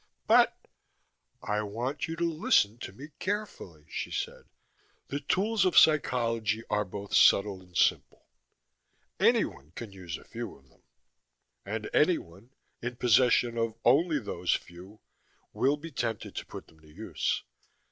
"But" 0.25 0.67
"I 1.43 1.61
want 1.61 2.07
you 2.07 2.15
to 2.15 2.23
listen 2.23 2.79
to 2.79 2.91
me 2.91 3.09
carefully," 3.19 3.85
she 3.87 4.09
said. 4.09 4.45
"The 5.09 5.19
tools 5.19 5.63
of 5.63 5.77
psychology 5.77 6.63
are 6.71 6.83
both 6.85 7.13
subtle 7.13 7.61
and 7.61 7.77
simple. 7.77 8.25
Anyone 9.19 9.73
can 9.75 9.91
use 9.91 10.17
a 10.17 10.23
few 10.23 10.57
of 10.57 10.69
them. 10.69 10.81
And 11.67 11.87
anyone, 11.93 12.49
in 12.81 12.95
possession 12.95 13.59
of 13.59 13.75
only 13.85 14.17
those 14.17 14.55
few, 14.55 15.01
will 15.53 15.77
be 15.77 15.91
tempted 15.91 16.33
to 16.37 16.47
put 16.47 16.65
them 16.65 16.79
to 16.79 16.89
use. 16.91 17.43